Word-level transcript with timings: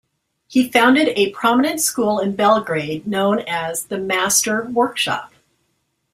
He 0.47 0.67
founded 0.71 1.09
a 1.09 1.29
prominent 1.29 1.79
school 1.79 2.17
in 2.19 2.35
Belgrade 2.35 3.05
known 3.05 3.37
as 3.41 3.83
the 3.85 3.99
"Master 3.99 4.65
Workshop". 4.65 5.31